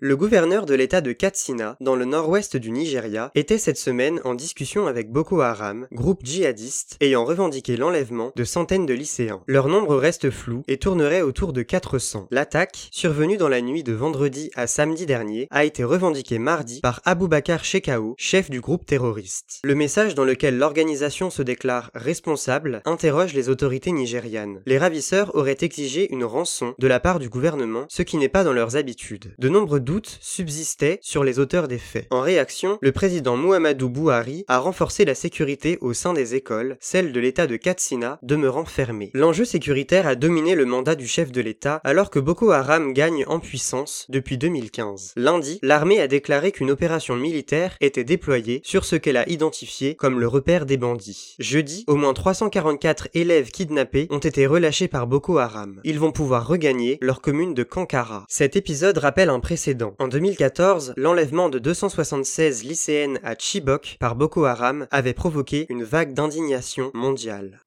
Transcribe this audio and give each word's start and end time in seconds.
Le 0.00 0.16
gouverneur 0.16 0.64
de 0.64 0.74
l'état 0.74 1.00
de 1.00 1.10
Katsina, 1.10 1.76
dans 1.80 1.96
le 1.96 2.04
nord-ouest 2.04 2.56
du 2.56 2.70
Nigeria, 2.70 3.32
était 3.34 3.58
cette 3.58 3.78
semaine 3.78 4.20
en 4.22 4.36
discussion 4.36 4.86
avec 4.86 5.10
Boko 5.10 5.40
Haram, 5.40 5.88
groupe 5.90 6.20
djihadiste 6.22 6.96
ayant 7.00 7.24
revendiqué 7.24 7.76
l'enlèvement 7.76 8.30
de 8.36 8.44
centaines 8.44 8.86
de 8.86 8.94
lycéens. 8.94 9.42
Leur 9.48 9.66
nombre 9.66 9.96
reste 9.96 10.30
flou 10.30 10.62
et 10.68 10.76
tournerait 10.76 11.22
autour 11.22 11.52
de 11.52 11.62
400. 11.62 12.28
L'attaque, 12.30 12.90
survenue 12.92 13.38
dans 13.38 13.48
la 13.48 13.60
nuit 13.60 13.82
de 13.82 13.92
vendredi 13.92 14.52
à 14.54 14.68
samedi 14.68 15.04
dernier, 15.04 15.48
a 15.50 15.64
été 15.64 15.82
revendiquée 15.82 16.38
mardi 16.38 16.78
par 16.80 17.00
Aboubakar 17.04 17.64
Shekau, 17.64 18.14
chef 18.18 18.50
du 18.50 18.60
groupe 18.60 18.86
terroriste. 18.86 19.58
Le 19.64 19.74
message 19.74 20.14
dans 20.14 20.24
lequel 20.24 20.58
l'organisation 20.58 21.28
se 21.28 21.42
déclare 21.42 21.90
responsable 21.94 22.82
interroge 22.84 23.34
les 23.34 23.48
autorités 23.48 23.90
nigérianes. 23.90 24.60
Les 24.64 24.78
ravisseurs 24.78 25.34
auraient 25.34 25.58
exigé 25.60 26.06
une 26.12 26.24
rançon 26.24 26.76
de 26.78 26.86
la 26.86 27.00
part 27.00 27.18
du 27.18 27.28
gouvernement, 27.28 27.86
ce 27.88 28.02
qui 28.02 28.16
n'est 28.16 28.28
pas 28.28 28.44
dans 28.44 28.52
leurs 28.52 28.76
habitudes. 28.76 29.34
De 29.40 29.48
nombreux 29.48 29.80
doutes 29.88 30.18
subsistaient 30.20 30.98
sur 31.00 31.24
les 31.24 31.38
auteurs 31.38 31.66
des 31.66 31.78
faits. 31.78 32.08
En 32.10 32.20
réaction, 32.20 32.78
le 32.82 32.92
président 32.92 33.38
Muhammadu 33.38 33.88
Buhari 33.88 34.44
a 34.46 34.58
renforcé 34.58 35.06
la 35.06 35.14
sécurité 35.14 35.78
au 35.80 35.94
sein 35.94 36.12
des 36.12 36.34
écoles, 36.34 36.76
celle 36.78 37.10
de 37.10 37.18
l'état 37.18 37.46
de 37.46 37.56
Katsina 37.56 38.18
demeurant 38.22 38.66
fermée. 38.66 39.10
L'enjeu 39.14 39.46
sécuritaire 39.46 40.06
a 40.06 40.14
dominé 40.14 40.54
le 40.54 40.66
mandat 40.66 40.94
du 40.94 41.08
chef 41.08 41.32
de 41.32 41.40
l'état 41.40 41.80
alors 41.84 42.10
que 42.10 42.18
Boko 42.18 42.50
Haram 42.50 42.92
gagne 42.92 43.24
en 43.28 43.40
puissance 43.40 44.04
depuis 44.10 44.36
2015. 44.36 45.14
Lundi, 45.16 45.58
l'armée 45.62 46.02
a 46.02 46.06
déclaré 46.06 46.52
qu'une 46.52 46.70
opération 46.70 47.16
militaire 47.16 47.74
était 47.80 48.04
déployée 48.04 48.60
sur 48.64 48.84
ce 48.84 48.94
qu'elle 48.94 49.16
a 49.16 49.26
identifié 49.26 49.94
comme 49.94 50.20
le 50.20 50.28
repère 50.28 50.66
des 50.66 50.76
bandits. 50.76 51.34
Jeudi, 51.38 51.84
au 51.86 51.96
moins 51.96 52.12
344 52.12 53.08
élèves 53.14 53.50
kidnappés 53.52 54.06
ont 54.10 54.18
été 54.18 54.46
relâchés 54.46 54.88
par 54.88 55.06
Boko 55.06 55.38
Haram. 55.38 55.80
Ils 55.84 55.98
vont 55.98 56.12
pouvoir 56.12 56.46
regagner 56.46 56.98
leur 57.00 57.22
commune 57.22 57.54
de 57.54 57.62
Kankara. 57.62 58.26
Cet 58.28 58.54
épisode 58.54 58.98
rappelle 58.98 59.30
un 59.30 59.40
précédent 59.40 59.77
en 59.98 60.08
2014, 60.08 60.94
l'enlèvement 60.96 61.48
de 61.48 61.58
276 61.58 62.64
lycéennes 62.64 63.20
à 63.22 63.34
Chibok 63.38 63.96
par 64.00 64.16
Boko 64.16 64.44
Haram 64.44 64.86
avait 64.90 65.14
provoqué 65.14 65.66
une 65.68 65.84
vague 65.84 66.14
d'indignation 66.14 66.90
mondiale. 66.94 67.60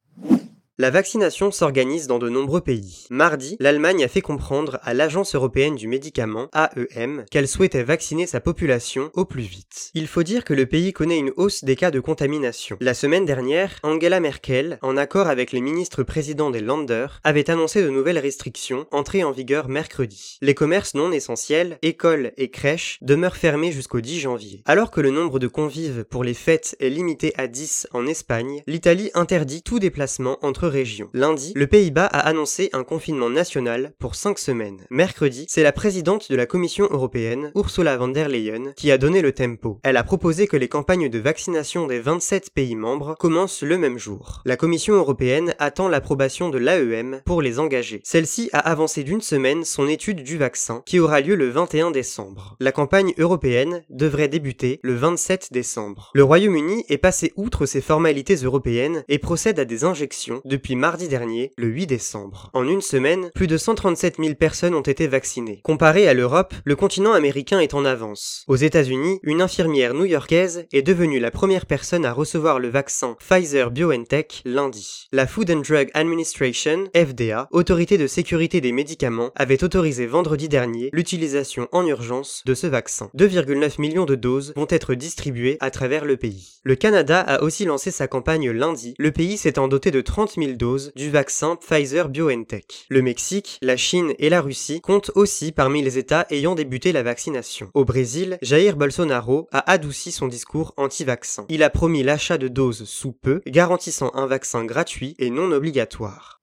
La 0.82 0.90
vaccination 0.90 1.52
s'organise 1.52 2.08
dans 2.08 2.18
de 2.18 2.28
nombreux 2.28 2.62
pays. 2.62 3.06
Mardi, 3.12 3.56
l'Allemagne 3.60 4.04
a 4.04 4.08
fait 4.08 4.22
comprendre 4.22 4.80
à 4.82 4.96
l'Agence 4.96 5.36
européenne 5.36 5.76
du 5.76 5.88
médicament, 5.88 6.50
AEM, 6.56 7.24
qu'elle 7.30 7.48
souhaitait 7.48 7.84
vacciner 7.84 8.26
sa 8.26 8.40
population 8.40 9.12
au 9.14 9.24
plus 9.24 9.44
vite. 9.44 9.92
Il 9.94 10.08
faut 10.08 10.24
dire 10.24 10.44
que 10.44 10.56
le 10.56 10.66
pays 10.66 10.92
connaît 10.92 11.20
une 11.20 11.34
hausse 11.36 11.64
des 11.64 11.76
cas 11.76 11.92
de 11.92 12.00
contamination. 12.00 12.78
La 12.82 12.96
semaine 12.96 13.26
dernière, 13.26 13.78
Angela 13.84 14.20
Merkel, 14.20 14.80
en 14.82 14.98
accord 14.98 15.28
avec 15.28 15.52
les 15.52 15.62
ministres 15.62 16.02
présidents 16.02 16.50
des 16.50 16.62
Länder, 16.62 17.06
avait 17.24 17.52
annoncé 17.52 17.84
de 17.84 17.90
nouvelles 17.92 18.18
restrictions 18.18 18.88
entrées 18.90 19.24
en 19.24 19.32
vigueur 19.32 19.70
mercredi. 19.70 20.40
Les 20.42 20.56
commerces 20.56 20.96
non 20.96 21.12
essentiels, 21.12 21.78
écoles 21.84 22.32
et 22.38 22.50
crèches 22.50 22.98
demeurent 23.04 23.38
fermés 23.38 23.72
jusqu'au 23.72 24.02
10 24.02 24.20
janvier. 24.22 24.64
Alors 24.66 24.90
que 24.90 25.02
le 25.02 25.12
nombre 25.12 25.38
de 25.38 25.48
convives 25.48 26.06
pour 26.06 26.24
les 26.24 26.34
fêtes 26.34 26.76
est 26.80 26.90
limité 26.90 27.36
à 27.38 27.46
10 27.46 27.90
en 27.94 28.08
Espagne, 28.08 28.64
l'Italie 28.66 29.12
interdit 29.14 29.62
tout 29.62 29.78
déplacement 29.78 30.40
entre 30.42 30.71
Lundi, 31.14 31.52
le 31.56 31.68
Pays-Bas 31.68 32.06
a 32.06 32.20
annoncé 32.20 32.70
un 32.74 32.84
confinement 32.84 33.30
national 33.30 33.94
pour 34.00 34.16
5 34.16 34.40
semaines. 34.40 34.86
Mercredi, 34.90 35.46
c'est 35.50 35.64
la 35.64 35.72
présidente 35.72 36.32
de 36.32 36.36
la 36.36 36.46
Commission 36.46 36.88
européenne, 36.90 37.52
Ursula 37.56 37.98
von 37.98 38.08
der 38.08 38.30
Leyen, 38.30 38.74
qui 38.76 38.92
a 38.92 38.98
donné 38.98 39.22
le 39.22 39.34
tempo. 39.34 39.80
Elle 39.84 39.98
a 39.98 40.04
proposé 40.04 40.48
que 40.48 40.58
les 40.58 40.70
campagnes 40.70 41.10
de 41.10 41.20
vaccination 41.20 41.88
des 41.88 42.00
27 42.00 42.52
pays 42.54 42.76
membres 42.76 43.16
commencent 43.20 43.64
le 43.64 43.78
même 43.78 43.98
jour. 43.98 44.42
La 44.46 44.56
Commission 44.56 44.96
européenne 44.96 45.54
attend 45.60 45.90
l'approbation 45.90 46.50
de 46.50 46.58
l'AEM 46.58 47.22
pour 47.26 47.42
les 47.42 47.60
engager. 47.60 48.00
Celle-ci 48.04 48.50
a 48.54 48.60
avancé 48.60 49.04
d'une 49.04 49.22
semaine 49.22 49.66
son 49.66 49.88
étude 49.88 50.24
du 50.24 50.38
vaccin, 50.38 50.84
qui 50.86 51.00
aura 51.00 51.22
lieu 51.22 51.36
le 51.36 51.50
21 51.50 51.92
décembre. 51.92 52.56
La 52.60 52.72
campagne 52.72 53.14
européenne 53.18 53.84
devrait 53.90 54.30
débuter 54.30 54.80
le 54.84 54.96
27 54.96 55.50
décembre. 55.52 56.12
Le 56.14 56.24
Royaume-Uni 56.24 56.86
est 56.88 56.98
passé 56.98 57.34
outre 57.36 57.66
ses 57.66 57.82
formalités 57.82 58.36
européennes 58.36 59.04
et 59.10 59.20
procède 59.20 59.60
à 59.60 59.66
des 59.66 59.84
injections 59.84 60.42
depuis 60.52 60.76
mardi 60.76 61.08
dernier, 61.08 61.54
le 61.58 61.68
8 61.68 61.88
décembre. 61.88 62.50
En 62.54 62.68
une 62.68 62.82
semaine, 62.82 63.32
plus 63.34 63.48
de 63.48 63.58
137 63.58 64.18
000 64.20 64.36
personnes 64.36 64.76
ont 64.76 64.82
été 64.82 65.08
vaccinées. 65.08 65.62
Comparé 65.64 66.10
à 66.10 66.14
l'Europe, 66.14 66.54
le 66.66 66.76
continent 66.76 67.14
américain 67.14 67.62
est 67.62 67.74
en 67.74 67.86
avance. 67.86 68.44
Aux 68.50 68.58
États-Unis, 68.58 69.20
une 69.24 69.42
infirmière 69.42 69.94
new-yorkaise 69.94 70.66
est 70.74 70.82
devenue 70.82 71.22
la 71.22 71.32
première 71.32 71.66
personne 71.66 72.06
à 72.06 72.12
recevoir 72.12 72.60
le 72.60 72.68
vaccin 72.68 73.16
Pfizer 73.20 73.72
BioNTech 73.72 74.42
lundi. 74.44 75.08
La 75.14 75.26
Food 75.26 75.50
and 75.52 75.62
Drug 75.62 75.90
Administration, 75.94 76.90
FDA, 76.94 77.48
autorité 77.52 77.98
de 77.98 78.08
sécurité 78.08 78.60
des 78.60 78.74
médicaments, 78.74 79.32
avait 79.38 79.64
autorisé 79.64 80.06
vendredi 80.06 80.50
dernier 80.50 80.90
l'utilisation 80.92 81.70
en 81.72 81.88
urgence 81.88 82.42
de 82.46 82.54
ce 82.54 82.68
vaccin. 82.68 83.10
2,9 83.18 83.80
millions 83.80 84.06
de 84.06 84.16
doses 84.16 84.52
vont 84.58 84.68
être 84.70 84.96
distribuées 84.96 85.56
à 85.62 85.72
travers 85.72 86.04
le 86.04 86.18
pays. 86.18 86.60
Le 86.66 86.76
Canada 86.76 87.22
a 87.22 87.42
aussi 87.42 87.64
lancé 87.64 87.90
sa 87.90 88.10
campagne 88.10 88.52
lundi, 88.52 88.96
le 89.00 89.12
pays 89.12 89.38
s'étant 89.38 89.70
doté 89.70 89.92
de 89.92 90.02
30 90.02 90.34
000 90.34 90.41
du 90.96 91.10
vaccin 91.12 91.56
Pfizer 91.56 92.10
BioNTech. 92.10 92.88
Le 92.90 93.02
Mexique, 93.02 93.60
la 93.62 93.78
Chine 93.78 94.14
et 94.18 94.30
la 94.30 94.42
Russie 94.42 94.82
comptent 94.82 95.12
aussi 95.14 95.52
parmi 95.52 95.84
les 95.84 96.00
États 96.00 96.26
ayant 96.32 96.56
débuté 96.56 96.92
la 96.92 97.04
vaccination. 97.04 97.70
Au 97.76 97.86
Brésil, 97.86 98.40
Jair 98.42 98.76
Bolsonaro 98.76 99.48
a 99.52 99.72
adouci 99.72 100.12
son 100.12 100.28
discours 100.28 100.74
anti-vaccin. 100.78 101.46
Il 101.50 101.62
a 101.62 101.70
promis 101.70 102.02
l'achat 102.02 102.40
de 102.40 102.48
doses 102.48 102.86
sous 102.86 103.12
peu, 103.12 103.42
garantissant 103.46 104.12
un 104.16 104.26
vaccin 104.26 104.66
gratuit 104.66 105.16
et 105.20 105.30
non 105.30 105.52
obligatoire. 105.52 106.42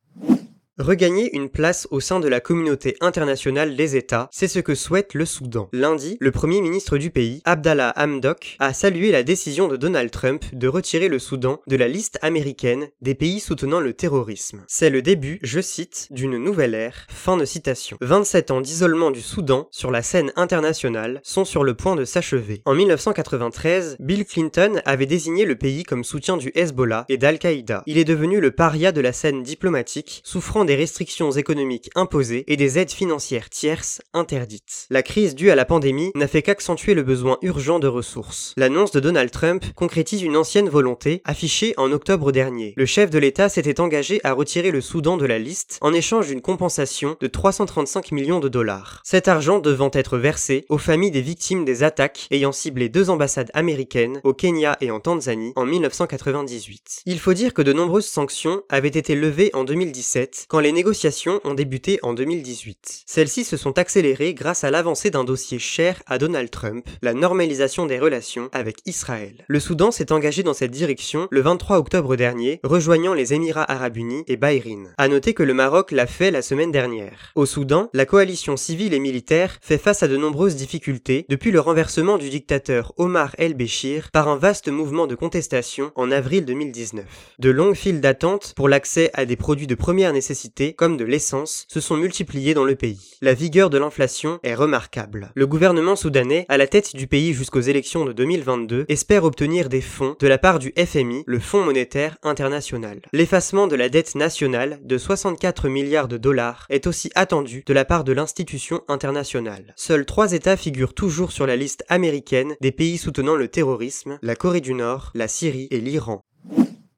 Regagner 0.79 1.35
une 1.35 1.49
place 1.49 1.89
au 1.91 1.99
sein 1.99 2.21
de 2.21 2.29
la 2.29 2.39
communauté 2.39 2.97
internationale 3.01 3.75
des 3.75 3.97
États, 3.97 4.29
c'est 4.31 4.47
ce 4.47 4.61
que 4.61 4.77
souhaite 4.77 5.13
le 5.15 5.25
Soudan. 5.25 5.69
Lundi, 5.73 6.17
le 6.21 6.31
premier 6.31 6.61
ministre 6.61 6.99
du 6.99 7.11
pays, 7.11 7.43
Abdallah 7.45 7.93
Hamdok, 7.97 8.55
a 8.61 8.73
salué 8.73 9.11
la 9.11 9.25
décision 9.25 9.67
de 9.67 9.77
Donald 9.77 10.13
Trump 10.13 10.45
de 10.53 10.69
retirer 10.69 11.09
le 11.09 11.19
Soudan 11.19 11.61
de 11.67 11.75
la 11.75 11.89
liste 11.89 12.21
américaine 12.23 12.87
des 13.03 13.17
pays 13.17 13.41
soutenant 13.41 13.81
le 13.81 13.93
terrorisme. 13.93 14.65
C'est 14.69 14.89
le 14.89 15.03
début, 15.03 15.41
je 15.43 15.61
cite, 15.61 16.07
d'une 16.13 16.39
nouvelle 16.39 16.75
ère. 16.75 17.09
Fin 17.09 17.37
de 17.37 17.45
citation. 17.45 17.97
27 18.01 18.53
ans 18.53 18.61
d'isolement 18.61 19.11
du 19.11 19.21
Soudan 19.21 19.67
sur 19.73 19.91
la 19.91 20.03
scène 20.03 20.33
internationale 20.37 21.21
sont 21.25 21.45
sur 21.45 21.65
le 21.65 21.75
point 21.75 21.97
de 21.97 22.05
s'achever. 22.05 22.63
En 22.67 22.75
1993, 22.75 23.97
Bill 23.99 24.25
Clinton 24.25 24.81
avait 24.85 25.07
désigné 25.07 25.45
le 25.45 25.57
pays 25.57 25.83
comme 25.83 26.05
soutien 26.05 26.37
du 26.37 26.53
Hezbollah 26.55 27.05
et 27.09 27.19
d'Al-Qaïda. 27.19 27.83
Il 27.87 27.99
est 27.99 28.05
devenu 28.05 28.39
le 28.39 28.53
paria 28.53 28.93
de 28.93 29.01
la 29.01 29.13
scène 29.13 29.43
diplomatique, 29.43 30.21
souffrant 30.23 30.68
des 30.69 30.77
restrictions 30.77 31.33
économiques 31.33 31.89
imposées 31.95 32.45
et 32.47 32.59
des 32.59 32.79
aides 32.79 32.91
financières 32.91 33.49
tierces 33.49 34.03
interdites. 34.13 34.87
La 34.91 35.03
crise 35.03 35.35
due 35.35 35.51
à 35.51 35.55
la 35.55 35.65
pandémie 35.65 36.11
n'a 36.15 36.29
fait 36.29 36.43
qu'accentuer 36.43 36.93
le 36.93 37.03
besoin 37.03 37.39
urgent 37.41 37.79
de 37.79 37.87
ressources. 37.87 38.53
L'annonce 38.59 38.93
de 38.93 39.01
Donald 39.01 39.31
Trump 39.31 39.65
concrétise 39.75 40.23
une 40.23 40.37
ancienne 40.37 40.69
volonté 40.69 41.23
affichée 41.25 41.73
en 41.79 41.91
octobre 41.91 42.33
dernier. 42.33 42.75
Le 42.77 42.85
chef 42.85 43.09
de 43.09 43.19
l'État 43.19 43.49
s'était 43.49 43.81
engagé 43.81 44.21
à 44.25 44.35
retirer 44.35 44.71
le 44.71 44.83
Soudan 44.83 45.17
de 45.17 45.25
la 45.25 45.39
liste 45.39 45.79
en 45.81 45.95
échange 45.95 46.29
d'une 46.29 46.43
compensation 46.43 47.17
de 47.19 47.27
335 47.27 48.13
millions 48.13 48.41
de 48.41 48.51
dollars. 48.51 49.01
Cet 49.05 49.27
argent 49.27 49.61
devant 49.61 49.91
être 49.95 50.19
versé 50.19 50.67
aux 50.69 50.77
familles 50.77 51.11
des 51.11 51.23
victimes 51.23 51.65
des 51.65 51.83
attaques 51.83 52.27
ayant 52.31 52.53
ciblé 52.53 52.91
deux 52.91 53.09
ambassades 53.09 53.51
américaines 53.55 54.21
au 54.23 54.35
Kenya 54.35 54.77
et 54.83 54.91
en 54.91 55.01
Tanzanie 55.01 55.55
en 55.57 55.65
1998. 55.65 57.05
Il 57.07 57.19
faut 57.19 57.33
dire 57.33 57.55
que 57.55 57.63
de 57.63 57.73
nombreuses 57.73 58.05
sanctions 58.07 58.61
avaient 58.69 58.89
été 58.89 59.15
levées 59.15 59.51
en 59.55 59.65
2017 59.65 60.45
quand 60.47 60.58
les 60.61 60.73
négociations 60.73 61.41
ont 61.45 61.55
débuté 61.55 61.99
en 62.03 62.15
2018. 62.15 63.05
Celles-ci 63.07 63.45
se 63.45 63.57
sont 63.57 63.79
accélérées 63.79 64.35
grâce 64.35 64.65
à 64.65 64.71
l'avancée 64.71 65.11
d'un 65.11 65.25
dossier 65.25 65.59
cher 65.59 66.03
à 66.07 66.19
Donald 66.19 66.51
Trump, 66.51 66.89
la 67.03 67.15
normalisation 67.15 67.87
des 67.87 67.99
relations 67.99 68.49
avec 68.53 68.79
Israël. 68.87 69.45
Le 69.47 69.61
Soudan 69.61 69.91
s'est 69.91 70.13
engagé 70.13 70.43
dans 70.43 70.55
cette 70.55 70.71
direction 70.71 71.29
le 71.31 71.41
23 71.41 71.79
octobre 71.79 72.17
dernier, 72.17 72.61
rejoignant 72.65 73.15
les 73.15 73.35
Émirats 73.35 73.71
arabes 73.71 73.97
unis 73.97 74.25
et 74.27 74.37
Bahreïn. 74.37 74.93
À 74.97 75.09
noter 75.09 75.35
que 75.35 75.43
le 75.43 75.55
Maroc 75.55 75.93
l'a 75.93 76.07
fait 76.07 76.31
la 76.31 76.43
semaine 76.43 76.73
dernière. 76.73 77.33
Au 77.35 77.47
Soudan, 77.47 77.91
la 77.93 78.07
coalition 78.07 78.57
civile 78.57 78.95
et 78.95 79.01
militaire 79.01 79.59
fait 79.61 79.79
face 79.79 80.03
à 80.03 80.09
de 80.09 80.17
nombreuses 80.17 80.57
difficultés 80.57 81.27
depuis 81.29 81.51
le 81.51 81.61
renversement 81.61 82.19
du 82.19 82.31
dictateur 82.31 82.93
Omar 82.97 83.35
el-Béchir 83.39 84.11
par 84.13 84.29
un 84.29 84.37
vaste 84.37 84.69
mouvement 84.69 85.07
de 85.07 85.15
contestation 85.15 85.93
en 85.95 86.11
avril 86.11 86.45
2019. 86.45 87.05
De 87.39 87.51
longues 87.51 87.75
files 87.77 88.01
d'attente 88.01 88.55
pour 88.57 88.69
l'accès 88.69 89.11
à 89.15 89.25
des 89.25 89.37
produits 89.37 89.67
de 89.67 89.75
première 89.75 90.13
nécessité 90.13 90.48
comme 90.77 90.97
de 90.97 91.05
l'essence 91.05 91.67
se 91.69 91.81
sont 91.81 91.97
multipliés 91.97 92.55
dans 92.55 92.65
le 92.65 92.75
pays. 92.75 93.17
La 93.21 93.35
vigueur 93.35 93.71
de 93.71 93.79
l'inflation 93.79 94.39
est 94.43 94.55
remarquable. 94.55 95.33
Le 95.35 95.47
gouvernement 95.47 95.97
soudanais, 95.97 96.47
à 96.49 96.57
la 96.57 96.67
tête 96.67 96.95
du 96.95 97.07
pays 97.07 97.33
jusqu'aux 97.33 97.61
élections 97.61 98.05
de 98.05 98.13
2022, 98.13 98.85
espère 98.89 99.25
obtenir 99.25 99.69
des 99.69 99.81
fonds 99.81 100.17
de 100.19 100.27
la 100.27 100.39
part 100.39 100.59
du 100.59 100.73
FMI, 100.77 101.25
le 101.27 101.39
Fonds 101.39 101.65
monétaire 101.65 102.17
international. 102.23 103.01
L'effacement 103.13 103.67
de 103.67 103.77
la 103.77 103.89
dette 103.89 104.15
nationale 104.15 104.81
de 104.83 104.99
64 104.99 105.69
milliards 105.69 106.09
de 106.09 106.17
dollars 106.17 106.67
est 106.69 106.87
aussi 106.87 107.11
attendu 107.15 107.63
de 107.67 107.73
la 107.73 107.85
part 107.85 108.05
de 108.05 108.13
l'institution 108.13 108.83
internationale. 108.89 109.75
Seuls 109.77 110.07
trois 110.07 110.33
États 110.33 110.57
figurent 110.57 110.95
toujours 110.95 111.33
sur 111.33 111.47
la 111.47 111.57
liste 111.57 111.85
américaine 111.89 112.55
des 112.61 112.73
pays 112.73 112.99
soutenant 112.99 113.37
le 113.37 113.49
terrorisme, 113.49 114.19
la 114.23 114.37
Corée 114.37 114.61
du 114.61 114.75
Nord, 114.75 115.11
la 115.15 115.29
Syrie 115.29 115.69
et 115.71 115.81
l'Iran. 115.81 116.25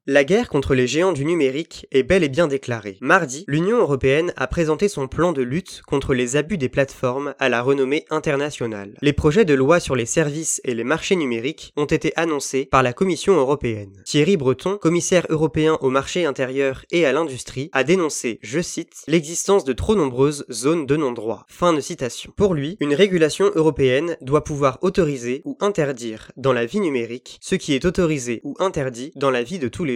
La 0.06 0.24
guerre 0.24 0.48
contre 0.48 0.74
les 0.74 0.86
géants 0.86 1.12
du 1.12 1.26
numérique 1.26 1.86
est 1.92 2.02
bel 2.02 2.24
et 2.24 2.30
bien 2.30 2.48
déclarée. 2.48 2.96
Mardi, 3.02 3.44
l'Union 3.46 3.76
européenne 3.76 4.32
a 4.38 4.46
présenté 4.46 4.88
son 4.88 5.08
plan 5.08 5.32
de 5.32 5.42
lutte 5.42 5.82
contre 5.86 6.14
les 6.14 6.36
abus 6.36 6.56
des 6.56 6.70
plateformes 6.70 7.34
à 7.38 7.50
la 7.50 7.60
renommée 7.60 8.06
internationale. 8.08 8.96
Les 9.02 9.12
projets 9.12 9.44
de 9.44 9.52
loi 9.52 9.78
sur 9.78 9.96
les 9.96 10.06
services 10.06 10.62
et 10.64 10.72
les 10.72 10.84
marchés 10.84 11.16
numériques 11.16 11.74
ont 11.76 11.84
été 11.84 12.14
annoncés 12.16 12.64
par 12.64 12.82
la 12.82 12.94
Commission 12.94 13.34
européenne. 13.34 13.92
Thierry 14.06 14.38
Breton, 14.38 14.78
commissaire 14.78 15.26
européen 15.28 15.76
au 15.82 15.90
marché 15.90 16.24
intérieur 16.24 16.86
et 16.90 17.04
à 17.04 17.12
l'industrie, 17.12 17.68
a 17.74 17.84
dénoncé, 17.84 18.38
je 18.40 18.60
cite, 18.60 19.04
l'existence 19.06 19.64
de 19.64 19.74
trop 19.74 19.96
nombreuses 19.96 20.46
zones 20.50 20.86
de 20.86 20.96
non-droit. 20.96 21.44
Fin 21.46 21.74
de 21.74 21.80
citation. 21.80 22.32
Pour 22.38 22.54
lui, 22.54 22.78
une 22.80 22.94
régulation 22.94 23.50
européenne 23.54 24.16
doit 24.22 24.44
pouvoir 24.44 24.78
autoriser 24.80 25.42
ou 25.44 25.58
interdire 25.60 26.32
dans 26.38 26.54
la 26.54 26.64
vie 26.64 26.80
numérique 26.80 27.38
ce 27.42 27.54
qui 27.54 27.74
est 27.74 27.84
autorisé 27.84 28.40
ou 28.44 28.56
interdit 28.60 29.12
dans 29.14 29.30
la 29.30 29.42
vie 29.42 29.58
de 29.58 29.68
tous 29.68 29.84
les 29.84 29.89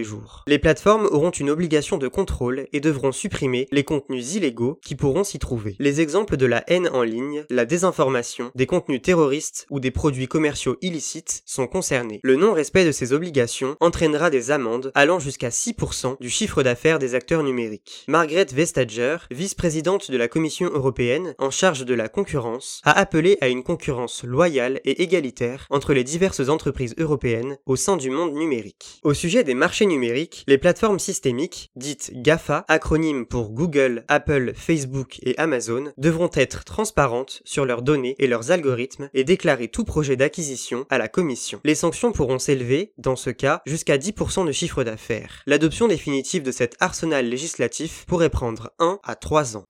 les 0.46 0.58
plateformes 0.58 1.06
auront 1.06 1.30
une 1.30 1.50
obligation 1.50 1.98
de 1.98 2.08
contrôle 2.08 2.66
et 2.72 2.80
devront 2.80 3.12
supprimer 3.12 3.68
les 3.70 3.84
contenus 3.84 4.34
illégaux 4.34 4.78
qui 4.84 4.94
pourront 4.94 5.24
s'y 5.24 5.38
trouver. 5.38 5.76
Les 5.78 6.00
exemples 6.00 6.36
de 6.36 6.46
la 6.46 6.64
haine 6.66 6.88
en 6.92 7.02
ligne, 7.02 7.44
la 7.50 7.64
désinformation, 7.64 8.50
des 8.54 8.66
contenus 8.66 9.02
terroristes 9.02 9.66
ou 9.70 9.80
des 9.80 9.90
produits 9.90 10.28
commerciaux 10.28 10.76
illicites 10.82 11.42
sont 11.46 11.66
concernés. 11.66 12.20
Le 12.22 12.36
non-respect 12.36 12.84
de 12.84 12.92
ces 12.92 13.12
obligations 13.12 13.76
entraînera 13.80 14.30
des 14.30 14.50
amendes 14.50 14.90
allant 14.94 15.18
jusqu'à 15.18 15.50
6% 15.50 16.16
du 16.20 16.30
chiffre 16.30 16.62
d'affaires 16.62 16.98
des 16.98 17.14
acteurs 17.14 17.42
numériques. 17.42 18.04
Margaret 18.08 18.46
Vestager, 18.52 19.18
vice-présidente 19.30 20.10
de 20.10 20.16
la 20.16 20.28
Commission 20.28 20.70
européenne 20.72 21.34
en 21.38 21.50
charge 21.50 21.84
de 21.84 21.94
la 21.94 22.08
concurrence, 22.08 22.80
a 22.84 22.92
appelé 22.92 23.38
à 23.40 23.48
une 23.48 23.62
concurrence 23.62 24.24
loyale 24.24 24.80
et 24.84 25.02
égalitaire 25.02 25.66
entre 25.70 25.94
les 25.94 26.04
diverses 26.04 26.48
entreprises 26.48 26.94
européennes 26.98 27.58
au 27.66 27.76
sein 27.76 27.96
du 27.96 28.10
monde 28.10 28.34
numérique. 28.34 29.00
Au 29.02 29.14
sujet 29.14 29.44
des 29.44 29.54
marchés 29.54 29.83
numérique, 29.86 30.44
les 30.46 30.58
plateformes 30.58 30.98
systémiques, 30.98 31.70
dites 31.76 32.12
GAFA, 32.14 32.64
acronyme 32.68 33.26
pour 33.26 33.50
Google, 33.50 34.04
Apple, 34.08 34.52
Facebook 34.54 35.18
et 35.22 35.36
Amazon, 35.38 35.92
devront 35.98 36.30
être 36.34 36.64
transparentes 36.64 37.42
sur 37.44 37.64
leurs 37.64 37.82
données 37.82 38.14
et 38.18 38.26
leurs 38.26 38.50
algorithmes 38.50 39.10
et 39.14 39.24
déclarer 39.24 39.68
tout 39.68 39.84
projet 39.84 40.16
d'acquisition 40.16 40.86
à 40.90 40.98
la 40.98 41.08
commission. 41.08 41.60
Les 41.64 41.74
sanctions 41.74 42.12
pourront 42.12 42.38
s'élever, 42.38 42.92
dans 42.98 43.16
ce 43.16 43.30
cas, 43.30 43.62
jusqu'à 43.66 43.98
10% 43.98 44.46
de 44.46 44.52
chiffre 44.52 44.84
d'affaires. 44.84 45.42
L'adoption 45.46 45.88
définitive 45.88 46.42
de 46.42 46.52
cet 46.52 46.76
arsenal 46.80 47.28
législatif 47.28 48.04
pourrait 48.06 48.30
prendre 48.30 48.72
1 48.78 48.98
à 49.04 49.14
3 49.14 49.56
ans. 49.56 49.66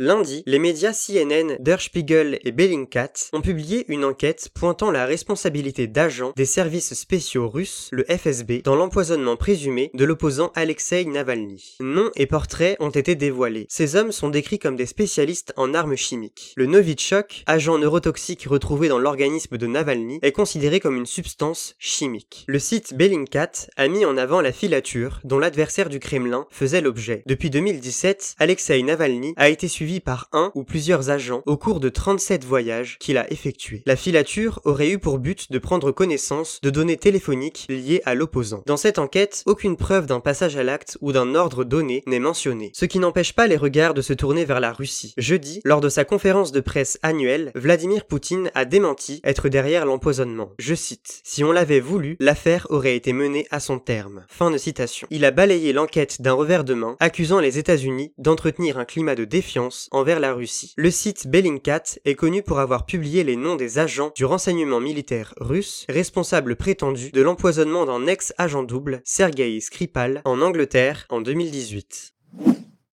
Lundi, 0.00 0.44
les 0.46 0.60
médias 0.60 0.92
CNN, 0.92 1.56
Der 1.58 1.80
Spiegel 1.80 2.38
et 2.44 2.52
Bellingcat 2.52 3.30
ont 3.32 3.40
publié 3.40 3.84
une 3.88 4.04
enquête 4.04 4.48
pointant 4.54 4.92
la 4.92 5.06
responsabilité 5.06 5.88
d'agents 5.88 6.32
des 6.36 6.44
services 6.44 6.94
spéciaux 6.94 7.48
russes, 7.48 7.88
le 7.90 8.04
FSB, 8.04 8.62
dans 8.62 8.76
l'empoisonnement 8.76 9.34
présumé 9.36 9.90
de 9.94 10.04
l'opposant 10.04 10.52
Alexei 10.54 11.04
Navalny. 11.04 11.78
Noms 11.80 12.12
et 12.14 12.26
portraits 12.26 12.76
ont 12.78 12.90
été 12.90 13.16
dévoilés. 13.16 13.66
Ces 13.68 13.96
hommes 13.96 14.12
sont 14.12 14.28
décrits 14.28 14.60
comme 14.60 14.76
des 14.76 14.86
spécialistes 14.86 15.52
en 15.56 15.74
armes 15.74 15.96
chimiques. 15.96 16.52
Le 16.56 16.66
Novichok, 16.66 17.42
agent 17.48 17.78
neurotoxique 17.78 18.44
retrouvé 18.44 18.86
dans 18.86 19.00
l'organisme 19.00 19.58
de 19.58 19.66
Navalny, 19.66 20.20
est 20.22 20.30
considéré 20.30 20.78
comme 20.78 20.96
une 20.96 21.06
substance 21.06 21.74
chimique. 21.80 22.44
Le 22.46 22.60
site 22.60 22.94
Bellingcat 22.94 23.50
a 23.76 23.88
mis 23.88 24.04
en 24.04 24.16
avant 24.16 24.42
la 24.42 24.52
filature 24.52 25.18
dont 25.24 25.40
l'adversaire 25.40 25.88
du 25.88 25.98
Kremlin 25.98 26.46
faisait 26.50 26.82
l'objet. 26.82 27.24
Depuis 27.26 27.50
2017, 27.50 28.36
Alexei 28.38 28.80
Navalny 28.84 29.34
a 29.36 29.48
été 29.48 29.66
suivi 29.66 29.87
par 30.00 30.28
un 30.32 30.52
ou 30.54 30.64
plusieurs 30.64 31.10
agents 31.10 31.42
au 31.46 31.56
cours 31.56 31.80
de 31.80 31.88
37 31.88 32.44
voyages 32.44 32.98
qu'il 32.98 33.16
a 33.18 33.30
effectués. 33.32 33.82
La 33.86 33.96
filature 33.96 34.60
aurait 34.64 34.90
eu 34.90 34.98
pour 34.98 35.18
but 35.18 35.50
de 35.50 35.58
prendre 35.58 35.90
connaissance 35.90 36.60
de 36.62 36.70
données 36.70 36.96
téléphoniques 36.96 37.66
liées 37.68 38.02
à 38.04 38.14
l'opposant. 38.14 38.62
Dans 38.66 38.76
cette 38.76 38.98
enquête, 38.98 39.42
aucune 39.46 39.76
preuve 39.76 40.06
d'un 40.06 40.20
passage 40.20 40.56
à 40.56 40.62
l'acte 40.62 40.98
ou 41.00 41.12
d'un 41.12 41.34
ordre 41.34 41.64
donné 41.64 42.02
n'est 42.06 42.18
mentionnée, 42.18 42.70
ce 42.74 42.84
qui 42.84 42.98
n'empêche 42.98 43.32
pas 43.32 43.46
les 43.46 43.56
regards 43.56 43.94
de 43.94 44.02
se 44.02 44.12
tourner 44.12 44.44
vers 44.44 44.60
la 44.60 44.72
Russie. 44.72 45.14
Jeudi, 45.16 45.60
lors 45.64 45.80
de 45.80 45.88
sa 45.88 46.04
conférence 46.04 46.52
de 46.52 46.60
presse 46.60 46.98
annuelle, 47.02 47.50
Vladimir 47.54 48.04
Poutine 48.04 48.50
a 48.54 48.64
démenti 48.64 49.20
être 49.24 49.48
derrière 49.48 49.86
l'empoisonnement. 49.86 50.52
Je 50.58 50.74
cite, 50.74 51.20
Si 51.24 51.42
on 51.44 51.52
l'avait 51.52 51.80
voulu, 51.80 52.16
l'affaire 52.20 52.66
aurait 52.70 52.96
été 52.96 53.12
menée 53.12 53.46
à 53.50 53.60
son 53.60 53.78
terme. 53.78 54.24
Fin 54.28 54.50
de 54.50 54.58
citation. 54.58 55.08
Il 55.10 55.24
a 55.24 55.30
balayé 55.30 55.72
l'enquête 55.72 56.20
d'un 56.20 56.32
revers 56.32 56.64
de 56.64 56.74
main, 56.74 56.96
accusant 57.00 57.40
les 57.40 57.58
États-Unis 57.58 58.12
d'entretenir 58.18 58.78
un 58.78 58.84
climat 58.84 59.14
de 59.14 59.24
défiance 59.24 59.77
envers 59.90 60.20
la 60.20 60.32
Russie. 60.32 60.74
Le 60.76 60.90
site 60.90 61.28
Bellingcat 61.28 61.82
est 62.04 62.14
connu 62.14 62.42
pour 62.42 62.58
avoir 62.58 62.86
publié 62.86 63.24
les 63.24 63.36
noms 63.36 63.56
des 63.56 63.78
agents 63.78 64.12
du 64.14 64.24
renseignement 64.24 64.80
militaire 64.80 65.34
russe 65.38 65.86
responsables 65.88 66.56
prétendus 66.56 67.12
de 67.12 67.22
l'empoisonnement 67.22 67.86
d'un 67.86 68.06
ex-agent 68.06 68.62
double, 68.64 69.00
Sergei 69.04 69.60
Skripal, 69.60 70.22
en 70.24 70.40
Angleterre 70.40 71.06
en 71.08 71.20
2018. 71.20 72.17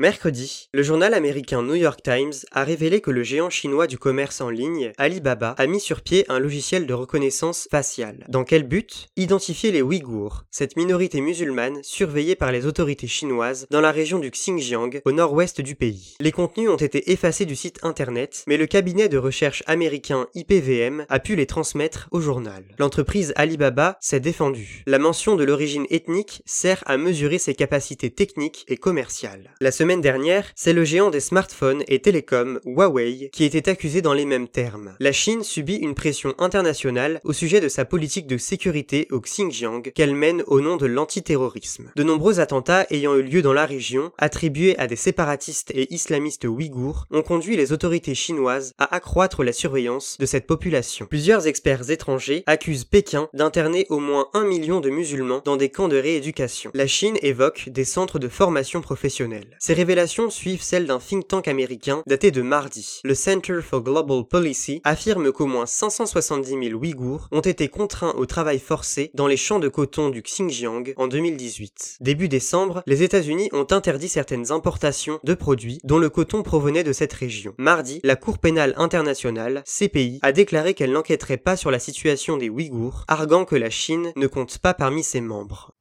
Mercredi, 0.01 0.67
le 0.73 0.83
journal 0.83 1.13
américain 1.13 1.63
New 1.63 1.75
York 1.75 2.01
Times 2.03 2.33
a 2.51 2.65
révélé 2.65 2.99
que 2.99 3.11
le 3.11 3.23
géant 3.23 3.49
chinois 3.49 3.87
du 3.87 3.97
commerce 3.97 4.41
en 4.41 4.49
ligne, 4.49 4.91
Alibaba, 4.97 5.55
a 5.57 5.67
mis 5.67 5.79
sur 5.79 6.01
pied 6.01 6.25
un 6.27 6.37
logiciel 6.37 6.85
de 6.85 6.93
reconnaissance 6.93 7.69
faciale. 7.71 8.25
Dans 8.27 8.43
quel 8.43 8.63
but? 8.63 9.07
Identifier 9.15 9.71
les 9.71 9.81
Ouïghours, 9.81 10.43
cette 10.51 10.75
minorité 10.75 11.21
musulmane 11.21 11.81
surveillée 11.81 12.35
par 12.35 12.51
les 12.51 12.65
autorités 12.65 13.07
chinoises 13.07 13.67
dans 13.71 13.79
la 13.79 13.93
région 13.93 14.19
du 14.19 14.31
Xinjiang, 14.31 14.99
au 15.05 15.13
nord-ouest 15.13 15.61
du 15.61 15.75
pays. 15.75 16.15
Les 16.19 16.33
contenus 16.33 16.69
ont 16.69 16.75
été 16.75 17.13
effacés 17.13 17.45
du 17.45 17.55
site 17.55 17.79
internet, 17.83 18.43
mais 18.47 18.57
le 18.57 18.67
cabinet 18.67 19.07
de 19.07 19.17
recherche 19.17 19.63
américain 19.65 20.27
IPVM 20.35 21.05
a 21.07 21.19
pu 21.19 21.37
les 21.37 21.45
transmettre 21.45 22.09
au 22.11 22.19
journal. 22.19 22.65
L'entreprise 22.79 23.31
Alibaba 23.37 23.97
s'est 24.01 24.19
défendue. 24.19 24.83
La 24.87 24.99
mention 24.99 25.37
de 25.37 25.45
l'origine 25.45 25.85
ethnique 25.89 26.41
sert 26.45 26.83
à 26.85 26.97
mesurer 26.97 27.37
ses 27.37 27.55
capacités 27.55 28.09
techniques 28.09 28.65
et 28.67 28.75
commerciales. 28.75 29.53
La 29.61 29.71
semaine 29.71 29.94
dernière, 30.01 30.51
c'est 30.55 30.73
le 30.73 30.83
géant 30.83 31.09
des 31.09 31.19
smartphones 31.19 31.83
et 31.87 31.99
télécoms, 31.99 32.59
Huawei, 32.65 33.29
qui 33.31 33.43
était 33.43 33.69
accusé 33.69 34.01
dans 34.01 34.13
les 34.13 34.25
mêmes 34.25 34.47
termes. 34.47 34.95
La 34.99 35.11
Chine 35.11 35.43
subit 35.43 35.75
une 35.75 35.95
pression 35.95 36.33
internationale 36.37 37.19
au 37.23 37.33
sujet 37.33 37.59
de 37.59 37.69
sa 37.69 37.85
politique 37.85 38.27
de 38.27 38.37
sécurité 38.37 39.07
au 39.11 39.19
Xinjiang 39.19 39.81
qu'elle 39.81 40.15
mène 40.15 40.43
au 40.47 40.61
nom 40.61 40.77
de 40.77 40.85
l'antiterrorisme. 40.85 41.91
De 41.95 42.03
nombreux 42.03 42.39
attentats 42.39 42.85
ayant 42.89 43.15
eu 43.15 43.23
lieu 43.23 43.41
dans 43.41 43.53
la 43.53 43.65
région, 43.65 44.11
attribués 44.17 44.77
à 44.77 44.87
des 44.87 44.95
séparatistes 44.95 45.71
et 45.71 45.93
islamistes 45.93 46.45
ouïghours, 46.45 47.05
ont 47.11 47.21
conduit 47.21 47.57
les 47.57 47.71
autorités 47.71 48.15
chinoises 48.15 48.73
à 48.77 48.95
accroître 48.95 49.43
la 49.43 49.53
surveillance 49.53 50.17
de 50.19 50.25
cette 50.25 50.47
population. 50.47 51.05
Plusieurs 51.05 51.47
experts 51.47 51.89
étrangers 51.89 52.43
accusent 52.45 52.85
Pékin 52.85 53.29
d'interner 53.33 53.85
au 53.89 53.99
moins 53.99 54.27
un 54.33 54.45
million 54.45 54.79
de 54.79 54.89
musulmans 54.89 55.41
dans 55.43 55.57
des 55.57 55.69
camps 55.69 55.87
de 55.87 55.97
rééducation. 55.97 56.71
La 56.73 56.87
Chine 56.87 57.17
évoque 57.21 57.69
des 57.69 57.85
centres 57.85 58.19
de 58.19 58.27
formation 58.27 58.81
professionnelle 58.81 59.57
révélations 59.75 60.29
suivent 60.29 60.63
celles 60.63 60.87
d'un 60.87 60.99
think 60.99 61.27
tank 61.27 61.47
américain 61.47 62.01
daté 62.07 62.31
de 62.31 62.41
mardi. 62.41 63.01
Le 63.03 63.13
Center 63.13 63.59
for 63.61 63.81
Global 63.81 64.23
Policy 64.23 64.81
affirme 64.83 65.31
qu'au 65.31 65.45
moins 65.45 65.65
570 65.65 66.69
000 66.69 66.79
Ouïghours 66.79 67.27
ont 67.31 67.41
été 67.41 67.67
contraints 67.67 68.13
au 68.17 68.25
travail 68.25 68.59
forcé 68.59 69.11
dans 69.13 69.27
les 69.27 69.37
champs 69.37 69.59
de 69.59 69.67
coton 69.67 70.09
du 70.09 70.21
Xinjiang 70.21 70.93
en 70.95 71.07
2018. 71.07 71.97
Début 71.99 72.29
décembre, 72.29 72.81
les 72.87 73.03
États-Unis 73.03 73.49
ont 73.51 73.67
interdit 73.69 74.07
certaines 74.07 74.51
importations 74.51 75.19
de 75.23 75.33
produits 75.33 75.79
dont 75.83 75.99
le 75.99 76.09
coton 76.09 76.41
provenait 76.41 76.83
de 76.83 76.93
cette 76.93 77.13
région. 77.13 77.53
Mardi, 77.57 77.99
la 78.03 78.15
Cour 78.15 78.39
pénale 78.39 78.73
internationale, 78.77 79.63
CPI, 79.65 80.19
a 80.21 80.31
déclaré 80.31 80.73
qu'elle 80.73 80.93
n'enquêterait 80.93 81.37
pas 81.37 81.57
sur 81.57 81.69
la 81.69 81.79
situation 81.79 82.37
des 82.37 82.49
Ouïghours, 82.49 83.03
arguant 83.07 83.45
que 83.45 83.55
la 83.55 83.69
Chine 83.69 84.13
ne 84.15 84.27
compte 84.27 84.57
pas 84.57 84.73
parmi 84.73 85.03
ses 85.03 85.21
membres. 85.21 85.75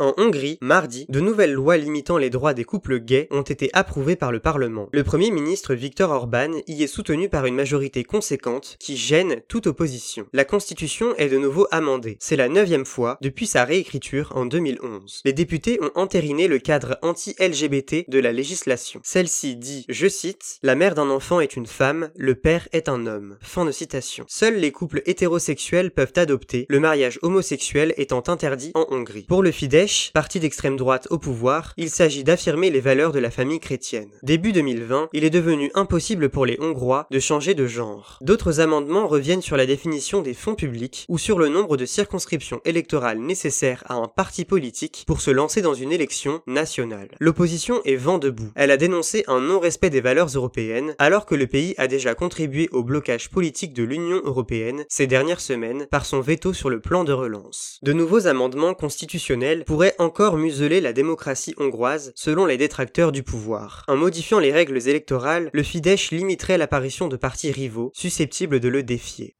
En 0.00 0.14
Hongrie, 0.16 0.58
mardi, 0.60 1.06
de 1.08 1.18
nouvelles 1.18 1.54
lois 1.54 1.76
limitant 1.76 2.18
les 2.18 2.30
droits 2.30 2.54
des 2.54 2.62
couples 2.62 3.00
gays 3.00 3.26
ont 3.32 3.42
été 3.42 3.68
approuvées 3.72 4.14
par 4.14 4.30
le 4.30 4.38
Parlement. 4.38 4.88
Le 4.92 5.02
Premier 5.02 5.32
ministre 5.32 5.74
Viktor 5.74 6.12
Orban 6.12 6.52
y 6.68 6.84
est 6.84 6.86
soutenu 6.86 7.28
par 7.28 7.46
une 7.46 7.56
majorité 7.56 8.04
conséquente 8.04 8.76
qui 8.78 8.96
gêne 8.96 9.40
toute 9.48 9.66
opposition. 9.66 10.28
La 10.32 10.44
Constitution 10.44 11.16
est 11.16 11.28
de 11.28 11.36
nouveau 11.36 11.66
amendée. 11.72 12.16
C'est 12.20 12.36
la 12.36 12.48
neuvième 12.48 12.84
fois 12.84 13.18
depuis 13.22 13.48
sa 13.48 13.64
réécriture 13.64 14.30
en 14.36 14.46
2011. 14.46 15.22
Les 15.24 15.32
députés 15.32 15.80
ont 15.82 15.90
entériné 15.96 16.46
le 16.46 16.60
cadre 16.60 16.96
anti-LGBT 17.02 18.08
de 18.08 18.20
la 18.20 18.30
législation. 18.30 19.00
Celle-ci 19.02 19.56
dit, 19.56 19.84
je 19.88 20.06
cite, 20.06 20.60
La 20.62 20.76
mère 20.76 20.94
d'un 20.94 21.10
enfant 21.10 21.40
est 21.40 21.56
une 21.56 21.66
femme, 21.66 22.10
le 22.14 22.36
père 22.36 22.68
est 22.70 22.88
un 22.88 23.04
homme. 23.08 23.36
Fin 23.40 23.64
de 23.64 23.72
citation. 23.72 24.24
Seuls 24.28 24.58
les 24.58 24.70
couples 24.70 25.02
hétérosexuels 25.06 25.90
peuvent 25.90 26.12
adopter, 26.14 26.66
le 26.68 26.78
mariage 26.78 27.18
homosexuel 27.22 27.94
étant 27.96 28.22
interdit 28.28 28.70
en 28.74 28.86
Hongrie. 28.90 29.24
Pour 29.26 29.42
le 29.42 29.50
Fidesz, 29.50 29.87
Parti 30.12 30.38
d'extrême 30.38 30.76
droite 30.76 31.08
au 31.10 31.18
pouvoir, 31.18 31.72
il 31.78 31.88
s'agit 31.88 32.22
d'affirmer 32.24 32.68
les 32.70 32.80
valeurs 32.80 33.12
de 33.12 33.18
la 33.18 33.30
famille 33.30 33.60
chrétienne. 33.60 34.10
Début 34.22 34.52
2020, 34.52 35.08
il 35.14 35.24
est 35.24 35.30
devenu 35.30 35.70
impossible 35.74 36.28
pour 36.28 36.44
les 36.44 36.58
Hongrois 36.60 37.06
de 37.10 37.18
changer 37.18 37.54
de 37.54 37.66
genre. 37.66 38.18
D'autres 38.20 38.60
amendements 38.60 39.06
reviennent 39.06 39.40
sur 39.40 39.56
la 39.56 39.64
définition 39.64 40.20
des 40.20 40.34
fonds 40.34 40.54
publics 40.54 41.06
ou 41.08 41.16
sur 41.16 41.38
le 41.38 41.48
nombre 41.48 41.76
de 41.76 41.86
circonscriptions 41.86 42.60
électorales 42.64 43.18
nécessaires 43.18 43.82
à 43.86 43.94
un 43.94 44.08
parti 44.08 44.44
politique 44.44 45.04
pour 45.06 45.22
se 45.22 45.30
lancer 45.30 45.62
dans 45.62 45.74
une 45.74 45.92
élection 45.92 46.42
nationale. 46.46 47.08
L'opposition 47.18 47.80
est 47.84 47.96
vent 47.96 48.18
debout. 48.18 48.50
Elle 48.56 48.70
a 48.70 48.76
dénoncé 48.76 49.24
un 49.26 49.40
non-respect 49.40 49.90
des 49.90 50.02
valeurs 50.02 50.28
européennes 50.34 50.94
alors 50.98 51.24
que 51.24 51.34
le 51.34 51.46
pays 51.46 51.74
a 51.78 51.86
déjà 51.86 52.14
contribué 52.14 52.68
au 52.72 52.82
blocage 52.82 53.30
politique 53.30 53.72
de 53.72 53.84
l'Union 53.84 54.20
européenne 54.24 54.84
ces 54.88 55.06
dernières 55.06 55.40
semaines 55.40 55.86
par 55.90 56.04
son 56.04 56.20
veto 56.20 56.52
sur 56.52 56.68
le 56.68 56.80
plan 56.80 57.04
de 57.04 57.12
relance. 57.12 57.78
De 57.82 57.94
nouveaux 57.94 58.26
amendements 58.26 58.74
constitutionnels 58.74 59.64
pourraient 59.78 59.94
encore 60.00 60.38
museler 60.38 60.80
la 60.80 60.92
démocratie 60.92 61.54
hongroise 61.56 62.10
selon 62.16 62.46
les 62.46 62.56
détracteurs 62.56 63.12
du 63.12 63.22
pouvoir. 63.22 63.84
En 63.86 63.94
modifiant 63.94 64.40
les 64.40 64.50
règles 64.50 64.88
électorales, 64.88 65.50
le 65.52 65.62
Fidesz 65.62 66.10
limiterait 66.10 66.58
l'apparition 66.58 67.06
de 67.06 67.16
partis 67.16 67.52
rivaux 67.52 67.92
susceptibles 67.94 68.58
de 68.58 68.68
le 68.68 68.82
défier. 68.82 69.37